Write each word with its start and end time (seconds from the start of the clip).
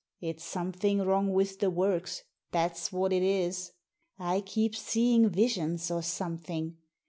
It's 0.19 0.43
something 0.43 0.97
wrong 1.01 1.31
with 1.31 1.59
the 1.59 1.69
works, 1.69 2.23
that's 2.51 2.91
what 2.91 3.13
it 3.13 3.21
is. 3.21 3.71
I 4.17 4.41
keep 4.43 4.75
seeing 4.75 5.29
visions, 5.29 5.91
or 5.91 6.01
something. 6.01 6.77